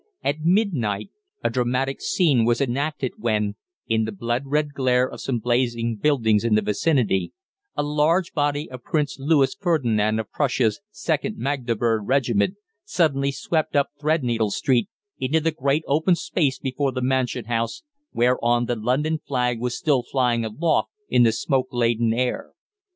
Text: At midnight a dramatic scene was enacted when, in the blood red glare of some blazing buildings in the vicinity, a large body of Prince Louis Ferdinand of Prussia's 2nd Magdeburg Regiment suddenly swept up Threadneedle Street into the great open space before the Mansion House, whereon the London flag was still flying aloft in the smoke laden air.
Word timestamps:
At 0.23 0.39
midnight 0.39 1.11
a 1.43 1.51
dramatic 1.51 2.01
scene 2.01 2.43
was 2.43 2.59
enacted 2.59 3.11
when, 3.19 3.53
in 3.87 4.05
the 4.05 4.11
blood 4.11 4.41
red 4.47 4.73
glare 4.73 5.07
of 5.07 5.21
some 5.21 5.37
blazing 5.37 5.95
buildings 5.97 6.43
in 6.43 6.55
the 6.55 6.63
vicinity, 6.63 7.33
a 7.75 7.83
large 7.83 8.33
body 8.33 8.67
of 8.71 8.81
Prince 8.83 9.17
Louis 9.19 9.53
Ferdinand 9.53 10.17
of 10.17 10.31
Prussia's 10.31 10.81
2nd 10.91 11.35
Magdeburg 11.37 12.01
Regiment 12.07 12.55
suddenly 12.83 13.31
swept 13.31 13.75
up 13.75 13.89
Threadneedle 14.01 14.49
Street 14.49 14.89
into 15.19 15.39
the 15.39 15.51
great 15.51 15.83
open 15.85 16.15
space 16.15 16.57
before 16.57 16.91
the 16.91 17.03
Mansion 17.03 17.45
House, 17.45 17.83
whereon 18.11 18.65
the 18.65 18.75
London 18.75 19.19
flag 19.23 19.59
was 19.59 19.77
still 19.77 20.01
flying 20.01 20.43
aloft 20.43 20.89
in 21.09 21.21
the 21.21 21.31
smoke 21.31 21.67
laden 21.71 22.11
air. 22.11 22.53